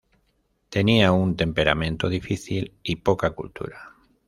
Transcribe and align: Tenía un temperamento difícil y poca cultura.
Tenía 0.69 1.11
un 1.11 1.35
temperamento 1.35 2.09
difícil 2.09 2.73
y 2.81 2.95
poca 2.95 3.29
cultura. 3.35 3.91